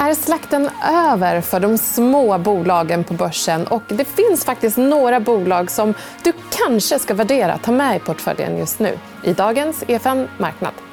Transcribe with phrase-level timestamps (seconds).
[0.00, 3.66] Är slakten över för de små bolagen på börsen?
[3.66, 8.58] Och det finns faktiskt några bolag som du kanske ska värdera ta med i portföljen
[8.58, 10.87] just nu i dagens EFN Marknad.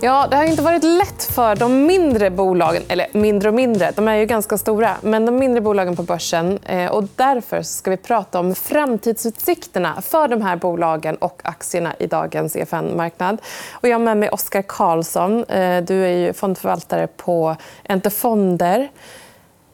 [0.00, 2.82] Ja, det har inte varit lätt för de mindre bolagen.
[2.88, 4.96] Eller mindre och mindre, de är ju ganska stora.
[5.02, 6.58] Men de mindre bolagen på börsen.
[6.58, 12.06] Eh, och därför ska vi prata om framtidsutsikterna för de här bolagen och aktierna i
[12.06, 13.40] dagens EFN-marknad.
[13.72, 15.44] Och jag har med mig Oskar Karlsson.
[15.44, 18.88] Eh, du är ju fondförvaltare på Ente Fonder.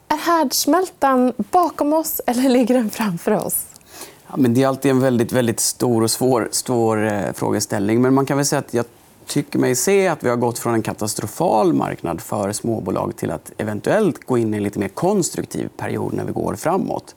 [0.08, 3.64] Är härdsmältan bakom oss eller ligger den framför oss?
[4.30, 8.02] Ja, men det är alltid en väldigt, väldigt stor och svår, svår eh, frågeställning.
[8.02, 8.84] Men man kan väl säga att jag
[9.26, 13.52] tycker mig se att vi har gått från en katastrofal marknad för småbolag till att
[13.58, 17.14] eventuellt gå in i en lite mer konstruktiv period när vi går framåt.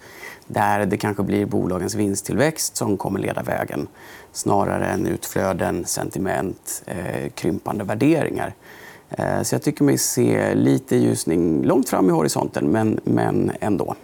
[0.48, 3.88] Där det kanske blir bolagens vinsttillväxt som kommer leda vägen
[4.32, 8.54] snarare än utflöden, sentiment, eh, krympande värderingar.
[9.10, 13.96] Eh, så jag tycker mig se lite ljusning långt fram i horisonten, men, men ändå.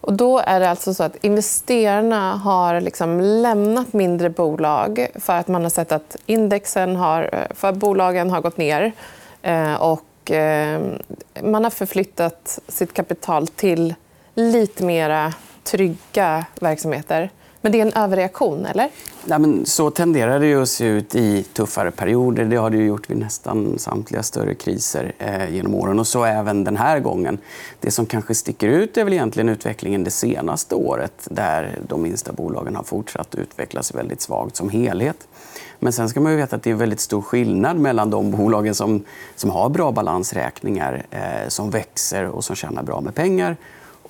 [0.00, 5.48] Och då är det alltså så att investerarna har liksom lämnat mindre bolag för att
[5.48, 8.92] man har sett att indexen har, eh, för bolagen har gått ner.
[9.42, 10.80] Eh, och eh,
[11.42, 13.94] man har förflyttat sitt kapital till
[14.34, 15.32] lite mer
[15.64, 17.30] trygga verksamheter.
[17.62, 18.90] Men det är en överreaktion, eller?
[19.24, 22.44] Ja, men så tenderar det att se ut i tuffare perioder.
[22.44, 25.98] Det har det gjort vid nästan samtliga större kriser eh, genom åren.
[25.98, 27.38] Och så även den här gången.
[27.80, 32.32] Det som kanske sticker ut är väl egentligen utvecklingen det senaste året där de minsta
[32.32, 35.28] bolagen har fortsatt utvecklas väldigt svagt som helhet.
[35.78, 39.04] Men sen ska man veta att det är väldigt stor skillnad mellan de bolagen som,
[39.36, 43.56] som har bra balansräkningar, eh, som växer och som tjänar bra med pengar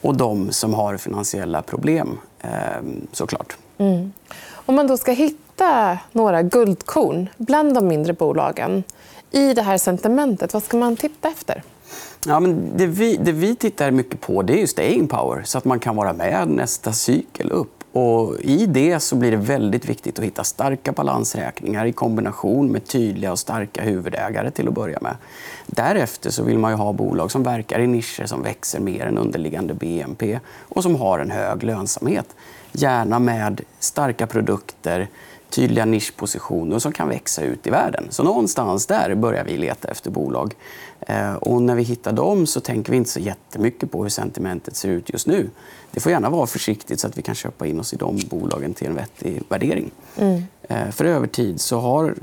[0.00, 2.18] och de som har finansiella problem.
[2.40, 3.56] Ehm, såklart.
[3.78, 4.12] Mm.
[4.52, 8.82] Om man då ska hitta några guldkorn bland de mindre bolagen
[9.30, 11.62] i det här sentimentet, vad ska man titta efter?
[12.26, 15.64] Ja, men det, vi, det vi tittar mycket på det är staying power så att
[15.64, 17.79] man kan vara med nästa cykel upp.
[17.92, 22.86] Och I det så blir det väldigt viktigt att hitta starka balansräkningar i kombination med
[22.86, 24.50] tydliga och starka huvudägare.
[24.50, 25.16] till att börja med.
[25.66, 29.74] Därefter så vill man ha bolag som verkar i nischer som växer mer än underliggande
[29.74, 32.36] BNP och som har en hög lönsamhet.
[32.72, 35.08] Gärna med starka produkter,
[35.50, 38.06] tydliga nischpositioner som kan växa ut i världen.
[38.10, 40.54] Så någonstans där börjar vi leta efter bolag.
[41.00, 44.76] Eh, och när vi hittar dem så tänker vi inte så jättemycket på hur sentimentet
[44.76, 45.50] ser ut just nu.
[45.90, 48.74] Det får gärna vara försiktigt så att vi kan köpa in oss i de bolagen
[48.74, 49.90] till en vettig värdering.
[50.16, 50.42] Mm.
[50.62, 52.14] Eh, för över tid så har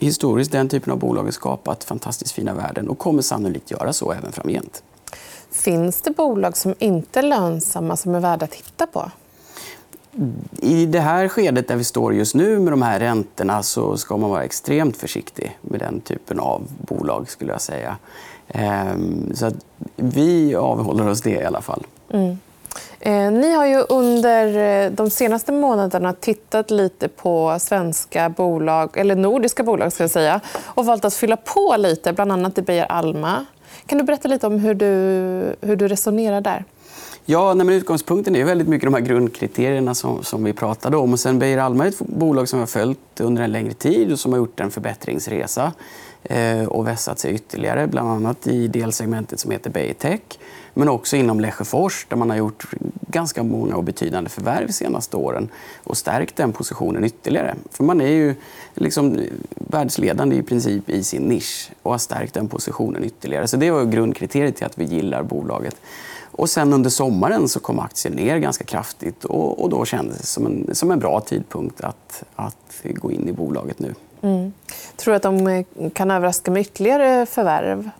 [0.00, 4.32] historiskt den typen av bolag skapat fantastiskt fina värden och kommer sannolikt göra så även
[4.32, 4.82] framgent.
[5.50, 9.10] Finns det bolag som inte är lönsamma som är värda att titta på?
[10.60, 14.16] I det här skedet där vi står just nu med de här räntorna så ska
[14.16, 17.30] man vara extremt försiktig med den typen av bolag.
[17.30, 17.96] skulle jag säga.
[18.48, 19.50] Ehm, så
[19.96, 21.86] vi avhåller oss det i alla fall.
[22.10, 22.38] Mm.
[23.00, 29.16] Eh, ni har ju under eh, de senaste månaderna tittat lite på svenska bolag, eller
[29.16, 32.86] nordiska bolag ska jag säga, och valt att fylla på lite, bland annat i Beijer
[32.92, 33.46] Alma.
[33.86, 34.86] Kan du berätta lite om hur du,
[35.60, 36.64] hur du resonerar där?
[37.24, 41.12] Ja, nej, men utgångspunkten är väldigt mycket de här grundkriterierna som, som vi pratade om.
[41.12, 44.12] Och sen Beijer Alma är ett bolag som vi har följt under en längre tid
[44.12, 45.72] och som har gjort en förbättringsresa
[46.22, 50.20] eh, och vässat sig ytterligare, bland annat i delsegmentet som heter Beijer Tech
[50.74, 52.66] men också inom Lesjöfors där man har gjort
[53.08, 55.48] ganska många och betydande förvärv de senaste åren
[55.84, 57.54] och stärkt den positionen ytterligare.
[57.70, 58.34] För man är ju
[58.74, 59.20] liksom
[59.54, 63.48] världsledande i princip i sin nisch och har stärkt den positionen ytterligare.
[63.48, 65.76] Så det var grundkriteriet till att vi gillar bolaget.
[66.32, 70.26] Och sen under sommaren så kom aktien ner ganska kraftigt och, och då kändes det
[70.26, 73.94] som en, som en bra tidpunkt att, att gå in i bolaget nu.
[74.22, 74.52] Mm.
[74.96, 77.90] Tror du att de kan överraska med ytterligare förvärv?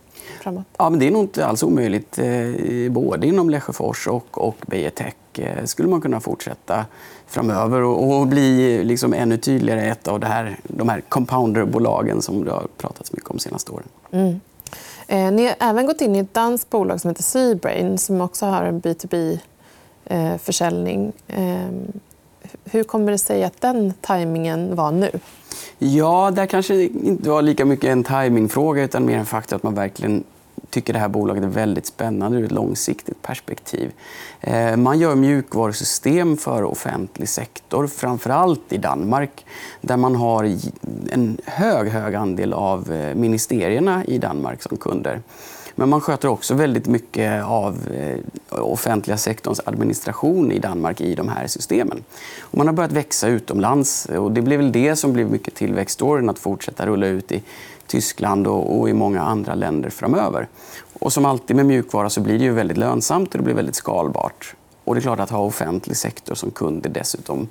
[0.42, 0.64] framåt?
[0.78, 2.18] Ja, men det är nog inte alls omöjligt.
[2.18, 6.84] Eh, både inom Lesjöfors och, och Beijer Tech eh, skulle man kunna fortsätta
[7.26, 12.50] framöver och, bli liksom ännu tydligare ett av det här, de här compounderbolagen som det
[12.50, 13.88] har pratats mycket om de senaste åren.
[14.10, 14.40] Mm.
[15.12, 18.46] Eh, ni har även gått in i ett danskt bolag som heter Seabrain som också
[18.46, 21.12] har en B2B-försäljning.
[21.28, 21.92] Eh, ehm,
[22.64, 25.10] hur kommer det sig att den tajmingen var nu?
[25.78, 29.74] Ja, där kanske inte var lika mycket en timingfråga utan mer en faktor att man
[29.74, 30.24] verkligen
[30.72, 33.92] tycker det här bolaget är väldigt spännande ur ett långsiktigt perspektiv.
[34.40, 39.46] Eh, man gör mjukvarusystem för offentlig sektor, framför allt i Danmark
[39.80, 40.44] där man har
[41.10, 45.20] en hög, hög andel av eh, ministerierna i Danmark som kunder.
[45.74, 51.28] Men man sköter också väldigt mycket av eh, offentliga sektorns administration i Danmark i de
[51.28, 52.04] här systemen.
[52.40, 54.06] Och man har börjat växa utomlands.
[54.06, 57.42] och Det blev väl det som blev mycket tillväxtstoryn att fortsätta rulla ut i
[57.92, 60.48] Tyskland och, och i många andra länder framöver.
[61.00, 63.74] Och som alltid med mjukvara så blir det ju väldigt lönsamt och det blir väldigt
[63.74, 64.54] skalbart.
[64.84, 67.48] Och det är klart att ha offentlig sektor som kund är dessutom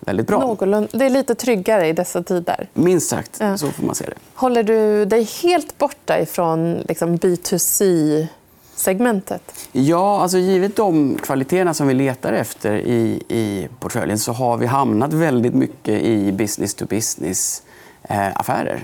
[0.00, 0.40] väldigt bra.
[0.40, 0.88] Någorlunda.
[0.92, 2.68] Det är lite tryggare i dessa tider.
[2.74, 3.58] Minst sagt, ja.
[3.58, 4.14] så får man se det.
[4.34, 8.26] Håller du dig helt borta ifrån liksom, B2C
[8.74, 9.68] segmentet?
[9.72, 14.66] Ja, alltså givet de kvaliteterna som vi letar efter i, i portföljen så har vi
[14.66, 18.82] hamnat väldigt mycket i business to business-affärer eh,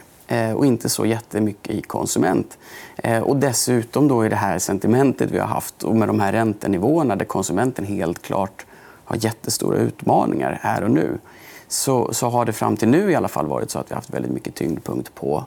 [0.57, 2.59] och inte så jättemycket i konsument.
[2.97, 6.33] Eh, och dessutom då i det här sentimentet vi har haft och med de här
[6.33, 8.67] räntenivåerna där konsumenten helt klart
[9.05, 11.19] har jättestora utmaningar här och nu
[11.69, 13.97] så, så har det fram till nu i alla fall varit så att vi har
[13.97, 15.45] haft väldigt mycket tyngdpunkt på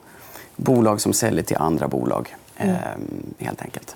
[0.56, 2.36] bolag som säljer till andra bolag.
[2.58, 2.76] Mm.
[2.76, 3.96] Eh, helt enkelt.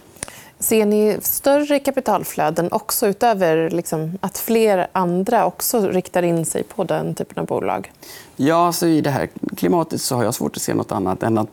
[0.64, 6.84] Ser ni större kapitalflöden också utöver liksom, att fler andra också riktar in sig på
[6.84, 7.92] den typen av bolag?
[8.36, 11.38] Ja, alltså I det här klimatet så har jag svårt att se nåt annat än
[11.38, 11.50] att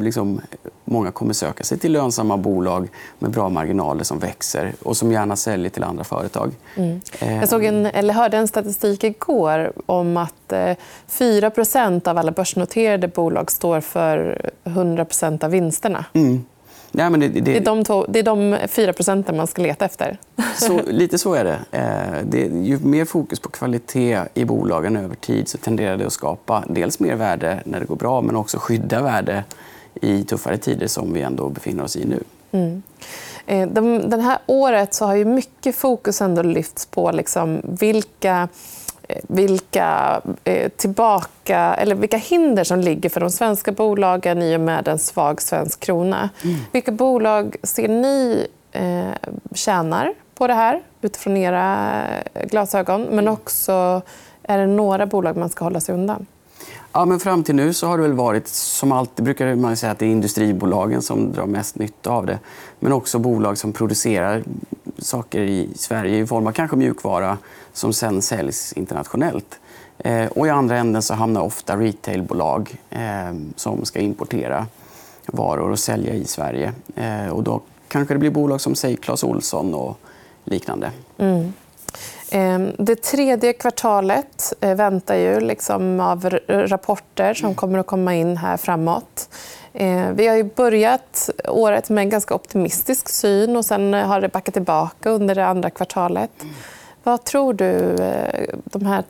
[0.00, 0.40] liksom,
[0.84, 2.88] många kommer söka sig till lönsamma bolag
[3.18, 6.52] med bra marginaler som växer och som gärna säljer till andra företag.
[6.76, 7.00] Mm.
[7.20, 10.52] Jag såg en, eller hörde en statistik igår om att
[11.06, 16.04] 4 eh, av alla börsnoterade bolag står för 100% av vinsterna.
[16.12, 16.44] Mm.
[16.96, 17.40] Nej, men det, det...
[17.40, 20.18] Det, är de två, det är de 4 procenten man ska leta efter.
[20.56, 21.58] Så, lite så är det.
[21.70, 22.38] Eh, det.
[22.38, 27.00] Ju mer fokus på kvalitet i bolagen över tid så tenderar det att skapa dels
[27.00, 29.44] mer värde när det går bra men också skydda värde
[29.94, 32.22] i tuffare tider som vi ändå befinner oss i nu.
[32.52, 32.82] Mm.
[33.46, 33.68] Eh,
[34.08, 38.48] det här året så har ju mycket fokus ändå lyfts på liksom vilka
[39.28, 44.88] vilka, eh, tillbaka, eller vilka hinder som ligger för de svenska bolagen i och med
[44.88, 46.30] en svag svensk krona.
[46.42, 46.56] Mm.
[46.72, 51.90] Vilka bolag ser ni eh, tjänar på det här utifrån era
[52.44, 53.02] glasögon?
[53.02, 54.02] Men också
[54.42, 56.26] är det några bolag man ska hålla sig undan?
[56.92, 59.92] Ja, men fram till nu så har det väl varit, som alltid brukar man säga
[59.92, 62.38] att det är industribolagen som drar mest nytta av det.
[62.80, 64.42] Men också bolag som producerar
[64.98, 67.38] saker i Sverige i form av kanske mjukvara
[67.72, 69.58] som sen säljs internationellt.
[69.98, 74.66] Eh, och I andra änden så hamnar ofta retailbolag eh, som ska importera
[75.26, 76.72] varor och sälja i Sverige.
[76.94, 79.98] Eh, och då kanske det blir bolag som säg Clas Olsson och
[80.44, 80.90] liknande.
[81.18, 81.52] Mm.
[82.30, 88.36] Ehm, det tredje kvartalet eh, väntar ju liksom av rapporter som kommer att komma in
[88.36, 89.13] här framåt.
[89.74, 94.28] Eh, vi har ju börjat året med en ganska optimistisk syn och sen har det
[94.28, 96.30] backat tillbaka under det andra kvartalet.
[97.02, 99.04] Vad tror du eh, de här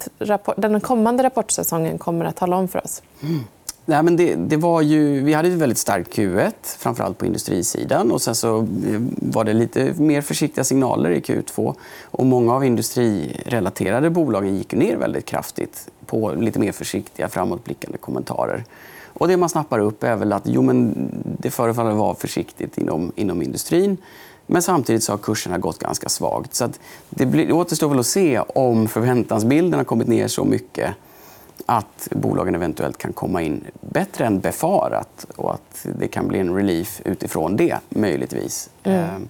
[0.57, 3.03] den kommande rapportsäsongen kommer att tala om för oss?
[3.23, 3.41] Mm.
[3.87, 8.13] Nej, men det, det, var ju, vi hade ett väldigt starkt Q1, framförallt på industrisidan.
[8.13, 8.65] Och sen så eh,
[9.17, 11.75] var det lite mer försiktiga signaler i Q2.
[12.05, 18.65] Och många av industrirelaterade bolagen gick ner väldigt kraftigt på lite mer försiktiga, framåtblickande kommentarer.
[19.15, 20.95] Och det man snappar upp är väl att jo, men
[21.39, 23.97] det förefaller vara försiktigt inom, inom industrin.
[24.47, 26.55] Men samtidigt så har kurserna gått ganska svagt.
[26.55, 26.69] Så
[27.11, 30.95] det, blir, det återstår väl att se om förväntansbilden har kommit ner så mycket
[31.67, 36.55] att bolagen eventuellt kan komma in bättre än befarat och att det kan bli en
[36.55, 38.71] relief utifrån det, möjligtvis.
[38.83, 39.01] Mm.
[39.01, 39.29] Eh,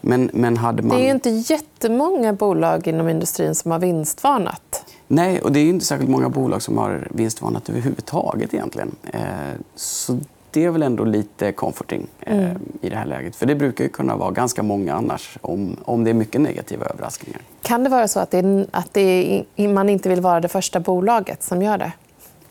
[0.00, 0.98] men, men hade man...
[0.98, 4.75] Det är inte jättemånga bolag inom industrin som har vinstvarnat.
[5.08, 8.54] Nej, och det är inte särskilt många bolag som har vinstvarnat överhuvudtaget.
[8.54, 8.96] egentligen.
[9.12, 9.20] Eh,
[9.74, 10.18] så
[10.50, 12.58] det är väl ändå lite comforting eh, mm.
[12.80, 13.36] i det här läget.
[13.36, 16.86] För Det brukar ju kunna vara ganska många annars om, om det är mycket negativa
[16.86, 17.40] överraskningar.
[17.62, 21.42] Kan det vara så att, det, att det, man inte vill vara det första bolaget
[21.42, 21.92] som gör det?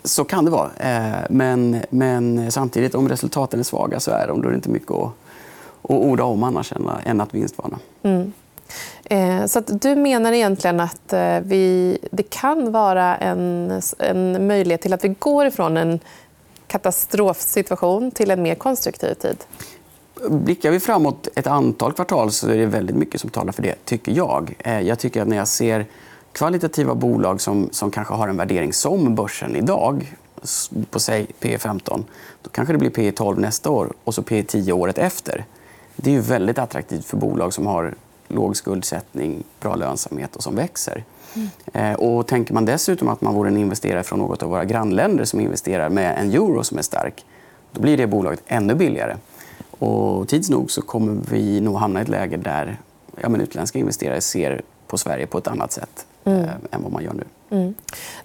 [0.04, 0.70] Så kan det vara.
[0.78, 4.42] Eh, men, men samtidigt, om resultaten är svaga så är de.
[4.42, 5.12] Då är det inte mycket att,
[5.82, 6.74] att orda om annars
[7.06, 7.80] än att vinstvarna.
[8.04, 8.34] Mm.
[9.04, 14.82] Eh, så att du menar egentligen att eh, vi, det kan vara en, en möjlighet
[14.82, 16.00] till att vi går ifrån en
[16.68, 19.38] katastrofsituation till en mer konstruktiv tid?
[20.30, 23.86] Blickar vi framåt ett antal kvartal så är det väldigt mycket som talar för det,
[23.86, 24.56] tycker jag.
[24.60, 25.86] Eh, jag tycker att när jag ser
[26.32, 30.16] kvalitativa bolag som, som kanske har en värdering som börsen idag
[30.90, 32.06] på säg P 15
[32.42, 35.46] då kanske det blir P 12 nästa år och så P 10 året efter.
[35.96, 37.96] Det är ju väldigt attraktivt för bolag som har
[38.28, 41.04] låg skuldsättning, bra lönsamhet och som växer.
[41.74, 41.96] Mm.
[41.96, 45.40] Och tänker man dessutom att man vore en investerare från något av våra grannländer som
[45.40, 47.26] investerar med en euro som är stark,
[47.72, 49.16] då blir det bolaget ännu billigare.
[49.80, 52.78] Och tids nog så kommer vi nog hamna i ett läge där
[53.22, 56.44] ja, men utländska investerare ser på Sverige på ett annat sätt mm.
[56.44, 57.24] eh, än vad man gör nu.
[57.56, 57.76] Mm.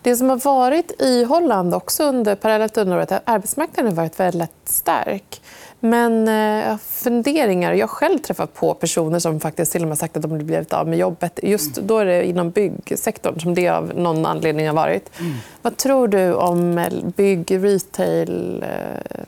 [0.02, 3.96] Det som har varit i Holland också under parallellt under året är att arbetsmarknaden har
[3.96, 5.42] varit väldigt stark.
[5.80, 7.72] Men eh, funderingar.
[7.72, 10.72] Jag har själv träffat på personer som faktiskt till och med sagt att de blivit
[10.72, 11.40] av med jobbet.
[11.42, 15.10] Just då är det inom byggsektorn som det av någon anledning har varit.
[15.20, 15.32] Mm.
[15.62, 19.24] Vad tror du om bygg, retail, eh,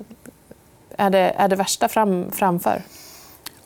[0.97, 2.83] är det, är det värsta fram, framför?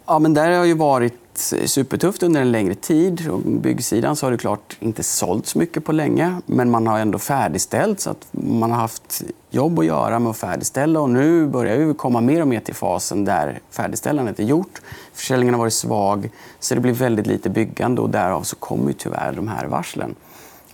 [0.06, 3.28] Ja, men där har ju varit supertufft under en längre tid.
[3.30, 6.40] Och byggsidan så har det klart inte sålt så mycket på länge.
[6.46, 10.36] Men man har ändå färdigställt så att man har haft jobb att göra med att
[10.36, 11.00] färdigställa.
[11.00, 14.82] Och nu börjar vi komma mer och mer till fasen där färdigställandet är gjort.
[15.12, 18.00] Försäljningen har varit svag, så det blir väldigt lite byggande.
[18.00, 20.14] och Därav så kommer tyvärr de här varslen.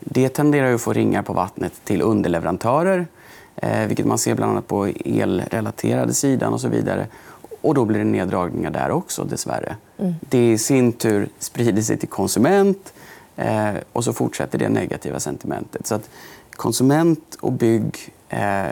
[0.01, 3.07] Det tenderar att få ringar på vattnet till underleverantörer
[3.57, 7.07] eh, vilket man ser bland annat på elrelaterade sidan och så vidare.
[7.63, 9.77] Och då blir det neddragningar där också, dessvärre.
[9.99, 10.15] Mm.
[10.21, 12.93] Det i sin tur sprider sig till konsument
[13.37, 15.87] eh, och så fortsätter det negativa sentimentet.
[15.87, 16.09] Så att
[16.51, 18.65] konsument och bygg eh,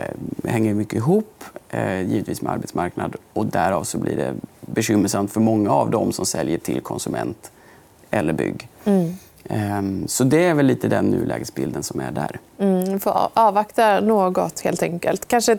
[0.43, 3.15] hänger mycket ihop, eh, givetvis med arbetsmarknad.
[3.33, 7.51] Och därav så blir det bekymmersamt för många av dem som säljer till konsument
[8.09, 8.69] eller bygg.
[8.83, 9.13] Mm.
[9.49, 12.39] Ehm, så det är väl lite den nulägesbilden som är där.
[12.59, 15.27] Mm, får avvakta något, helt enkelt.
[15.27, 15.57] Kanske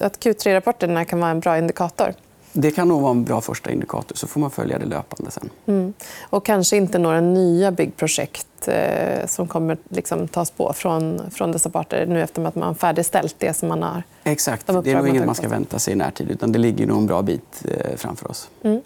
[0.00, 2.14] att Q3-rapporterna kan vara en bra indikator?
[2.58, 4.16] Det kan nog vara en bra första indikator.
[4.16, 5.50] så får man följa det löpande sen.
[5.66, 5.92] Mm.
[6.30, 11.70] Och kanske inte några nya byggprojekt eh, som kommer liksom tas på från, från dessa
[11.70, 14.66] parter nu efter att man färdigställt det som man har Exakt.
[14.66, 16.30] Det är nog inget man ska vänta sig i närtid.
[16.30, 18.48] utan Det ligger nog en bra bit eh, framför oss.
[18.62, 18.82] Mm.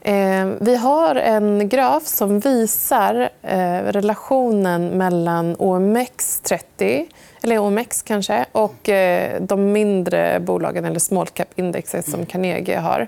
[0.00, 7.06] Eh, vi har en graf som visar eh, relationen mellan OMX30
[7.42, 13.06] eller OMX kanske, och eh, de mindre bolagen, eller small cap-indexet som Carnegie har.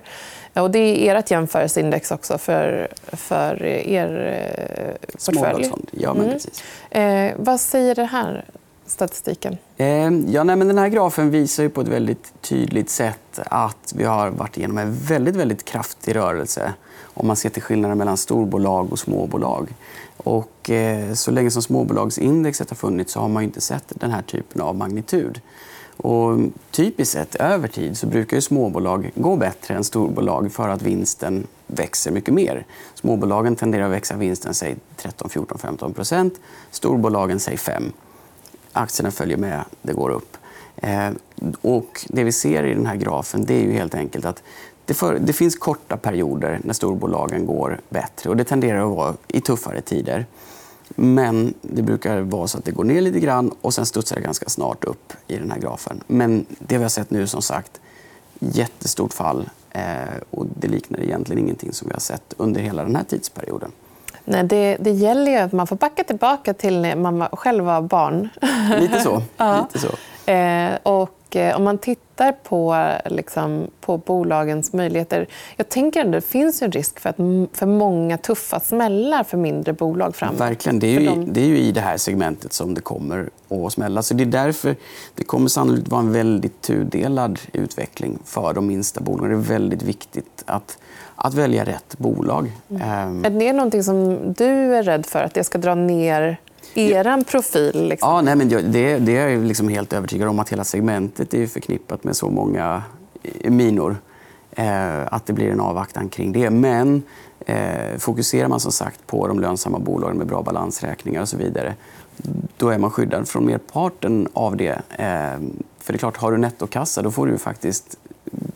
[0.55, 4.35] Och det är ert jämförelseindex också för, för er
[4.77, 5.71] eh, portfölj.
[5.91, 6.35] Ja, men mm.
[6.35, 6.63] precis.
[6.91, 8.45] Eh, vad säger den här
[8.93, 9.57] statistiken?
[9.77, 13.93] Ehm, ja, nej, men den här grafen visar ju på ett väldigt tydligt sätt att
[13.97, 16.73] vi har varit igenom en väldigt, väldigt kraftig rörelse
[17.15, 19.75] om man ser till skillnaden mellan storbolag och småbolag.
[20.17, 24.23] Och, eh, så länge som småbolagsindexet har funnits så har man inte sett den här
[24.23, 25.41] typen av magnitud.
[25.97, 26.39] Och
[26.71, 31.47] typiskt sett över tid så brukar ju småbolag gå bättre än storbolag för att vinsten
[31.67, 32.67] växer mycket mer.
[32.95, 36.35] Småbolagen tenderar att växa vinsten 13, 14, 15 procent.
[36.71, 37.93] Storbolagen säg 5.
[38.73, 40.37] Aktierna följer med, det går upp.
[40.77, 41.11] Eh,
[41.63, 44.43] och det vi ser i den här grafen det är ju helt enkelt att
[44.85, 48.31] det, för, det, finns korta perioder när storbolagen går bättre.
[48.31, 50.27] och Det tenderar att vara i tuffare tider.
[50.89, 54.23] Men det brukar vara så att det går ner lite grann och sen studsar det
[54.23, 56.01] ganska snart upp i den här grafen.
[56.07, 57.81] Men det vi har sett nu, som sagt,
[58.39, 59.51] jättestort fall.
[59.71, 59.83] Eh,
[60.31, 63.73] och det liknar egentligen ingenting som vi har sett under hela den här tidsperioden.
[64.25, 67.83] Nej, det, det gäller ju att man får backa tillbaka till när man själv var
[67.83, 68.29] barn.
[68.81, 69.23] Lite så.
[69.37, 69.69] ja.
[69.73, 70.31] Lite så.
[70.31, 75.27] Eh, och eh, om man tittar på, liksom, på bolagens möjligheter...
[75.57, 77.17] Jag tänker att det finns en risk för, att,
[77.53, 80.41] för många tuffa smällar för mindre bolag framåt.
[80.41, 80.79] Verkligen.
[80.79, 81.33] Det är, ju, de...
[81.33, 84.03] det är ju i det här segmentet som det kommer att smälla.
[84.03, 84.77] Så det är därför
[85.15, 89.31] det kommer sannolikt vara en väldigt tudelad utveckling för de minsta bolagen.
[89.31, 90.79] Det är väldigt viktigt att
[91.17, 92.53] att välja rätt bolag.
[92.71, 92.83] Mm.
[92.83, 93.25] Ehm.
[93.25, 95.19] Är det någonting som du är rädd för?
[95.25, 96.37] Att det ska dra ner
[96.75, 97.89] er profil?
[97.89, 98.09] Liksom?
[98.09, 100.39] Ja, nej, men det, det är jag liksom helt övertygad om.
[100.39, 102.83] att Hela segmentet är förknippat med så många
[103.23, 103.97] eh, minor.
[104.53, 106.51] Eh, att det blir en avvaktan kring det.
[106.51, 107.03] Men
[107.47, 111.75] eh, fokuserar man som sagt på de lönsamma bolagen med bra balansräkningar och så vidare
[112.57, 114.83] då är man skyddad från merparten av det.
[114.91, 115.41] Eh,
[115.79, 117.97] för det är klart, Har du nettokassa då får du faktiskt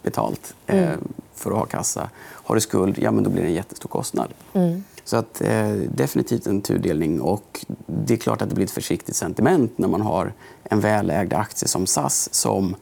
[0.03, 1.01] betalt eh, mm.
[1.35, 2.11] för att ha kassa.
[2.19, 4.29] Har du skuld, ja, men då blir det en jättestor kostnad.
[4.53, 4.85] Mm.
[5.07, 7.21] Så att, eh, definitivt en tudelning.
[7.21, 10.33] Och det är klart att det blir ett försiktigt sentiment när man har
[10.65, 12.77] en välägd aktie som SAS som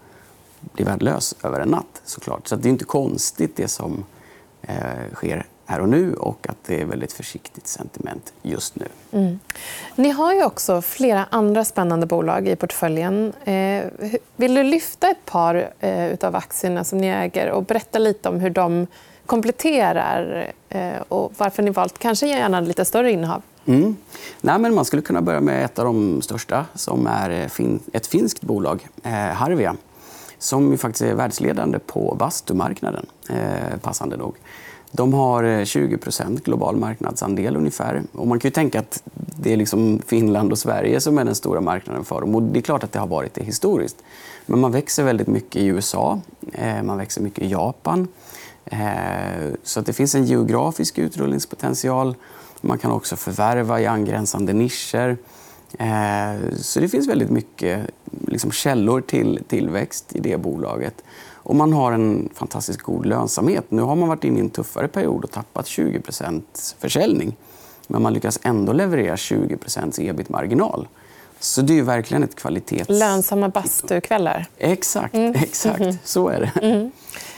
[0.72, 2.02] blir värdelös över en natt.
[2.04, 2.48] Såklart.
[2.48, 4.04] Så det är inte konstigt det som
[4.62, 8.86] eh, sker här och nu och att det är väldigt försiktigt sentiment just nu.
[9.12, 9.40] Mm.
[9.96, 13.32] Ni har ju också flera andra spännande bolag i portföljen.
[13.44, 13.84] Eh,
[14.36, 18.40] vill du lyfta ett par eh, av aktierna som ni äger och berätta lite om
[18.40, 18.86] hur de
[19.26, 23.42] kompletterar eh, och varför ni valt kanske gärna lite större innehav?
[23.66, 23.96] Mm.
[24.40, 28.06] Nej, men man skulle kunna börja med ett av de största, som är eh, ett
[28.06, 29.76] finskt bolag, eh, Harvia
[30.38, 33.06] som faktiskt är världsledande på bastumarknaden,
[33.82, 34.34] passande nog.
[34.90, 38.02] De har 20% global marknadsandel ungefär.
[38.12, 41.34] Och man kan ju tänka att det är liksom Finland och Sverige som är den
[41.34, 42.34] stora marknaden för dem.
[42.34, 43.96] Och det är klart att det har varit det historiskt.
[44.46, 46.20] Men man växer väldigt mycket i USA,
[46.82, 48.08] man växer mycket i Japan.
[48.66, 52.14] Eh, så att det finns en geografisk utrullningspotential.
[52.60, 55.16] Man kan också förvärva i angränsande nischer.
[55.78, 57.90] Eh, så det finns väldigt mycket
[58.26, 60.94] liksom, källor till tillväxt i det bolaget.
[61.32, 63.64] Och man har en fantastiskt god lönsamhet.
[63.68, 66.42] Nu har man varit inne i en tuffare period och tappat 20%
[66.78, 67.36] försäljning.
[67.88, 70.88] Men man lyckas ändå leverera 20% ebit-marginal.
[71.38, 72.88] Så det är verkligen ett kvalitets...
[72.88, 74.46] Lönsamma bastukvällar.
[74.58, 75.14] Exakt.
[75.14, 75.34] Mm.
[75.34, 76.08] exakt.
[76.08, 76.66] Så är det.
[76.66, 76.90] Mm.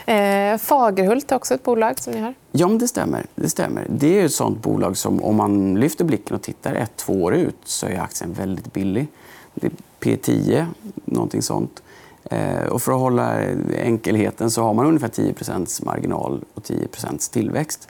[0.06, 2.34] Eh, Fagerhult är också ett bolag som ni har.
[2.52, 3.26] Ja, det stämmer.
[3.34, 3.86] Det stämmer.
[3.90, 7.34] Det är ett sånt bolag som om man lyfter blicken och tittar ett, två år
[7.34, 9.06] ut så är aktien väldigt billig.
[9.54, 10.66] Det är P10,
[11.04, 11.82] någonting sånt.
[12.24, 13.40] Eh, och för att hålla
[13.74, 16.88] enkelheten så har man ungefär 10% marginal och 10
[17.32, 17.88] tillväxt.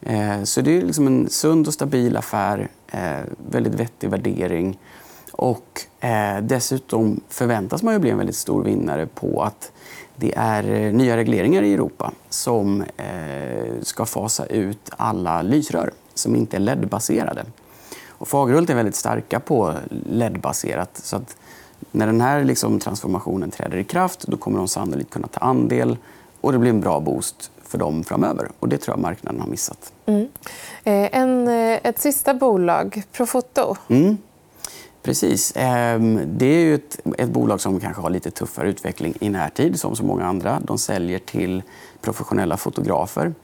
[0.00, 4.78] Eh, så det är liksom en sund och stabil affär, eh, väldigt vettig värdering.
[5.32, 9.72] Och eh, dessutom förväntas man ju bli en väldigt stor vinnare på att
[10.20, 12.84] det är nya regleringar i Europa som
[13.82, 17.44] ska fasa ut alla lysrör som inte är LED-baserade.
[18.08, 19.74] Och Fagerhult är väldigt starka på
[20.06, 21.00] LED-baserat.
[21.02, 21.36] Så att
[21.90, 25.96] när den här liksom transformationen träder i kraft då kommer de sannolikt kunna ta andel
[26.40, 28.48] och det blir en bra boost för dem framöver.
[28.60, 29.92] Och Det tror jag marknaden har missat.
[30.06, 30.28] Mm.
[30.84, 33.76] Eh, en, eh, ett sista bolag, Profoto.
[33.88, 34.18] Mm.
[35.02, 35.52] Precis.
[35.56, 39.80] Ehm, det är ju ett, ett, bolag som kanske har lite tuffare utveckling i närtid,
[39.80, 40.60] som så många andra.
[40.60, 41.62] De säljer till
[42.00, 43.34] professionella fotografer.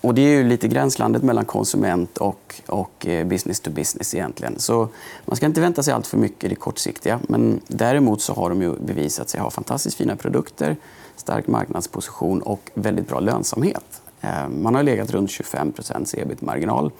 [0.00, 4.14] Och det är ju lite gränslandet mellan konsument och, och eh, business to business.
[4.14, 4.58] egentligen.
[4.58, 4.88] Så
[5.24, 7.20] man ska inte vänta sig allt för mycket i det kortsiktiga.
[7.28, 10.76] Men däremot så har de ju bevisat sig ha fantastiskt fina produkter,
[11.16, 14.02] stark marknadsposition och väldigt bra lönsamhet.
[14.20, 15.72] Ehm, man har legat runt 25
[16.16, 16.90] ebit-marginal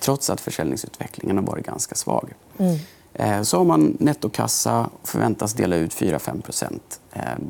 [0.00, 2.32] trots att försäljningsutvecklingen har varit ganska svag.
[2.58, 2.78] Mm.
[3.14, 6.80] Eh, så har man nettokassa och förväntas dela ut 4-5%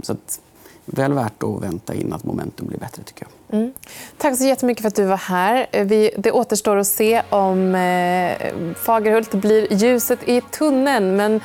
[0.02, 0.40] Så att
[0.84, 3.02] väl värt att vänta in att momentum blir bättre.
[3.02, 3.58] tycker jag.
[3.58, 3.72] Mm.
[4.18, 5.84] Tack så jättemycket för att du var här.
[5.84, 8.36] Vi, det återstår att se om eh,
[8.74, 11.16] Fagerhult blir ljuset i tunneln.
[11.16, 11.40] Men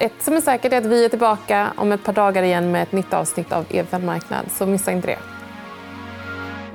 [0.00, 2.82] ett som är säkert är att vi är tillbaka om ett par dagar igen med
[2.82, 4.44] ett nytt avsnitt av EFN Marknad.
[4.58, 5.18] Så missa inte det.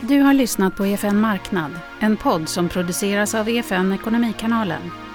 [0.02, 5.07] Du har lyssnat på EFN Marknad, en podd som produceras av EFN Ekonomikanalen.